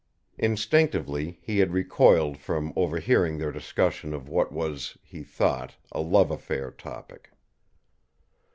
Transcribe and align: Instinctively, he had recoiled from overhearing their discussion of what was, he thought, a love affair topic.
Instinctively, 0.39 1.37
he 1.43 1.59
had 1.59 1.73
recoiled 1.73 2.39
from 2.39 2.73
overhearing 2.75 3.37
their 3.37 3.51
discussion 3.51 4.15
of 4.15 4.27
what 4.27 4.51
was, 4.51 4.97
he 5.03 5.21
thought, 5.21 5.75
a 5.91 6.01
love 6.01 6.31
affair 6.31 6.71
topic. 6.71 7.29